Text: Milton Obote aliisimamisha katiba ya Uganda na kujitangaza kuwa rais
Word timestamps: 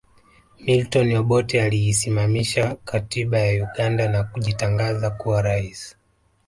Milton 0.59 1.15
Obote 1.15 1.61
aliisimamisha 1.63 2.75
katiba 2.85 3.39
ya 3.39 3.63
Uganda 3.63 4.07
na 4.09 4.23
kujitangaza 4.23 5.09
kuwa 5.09 5.41
rais 5.41 5.95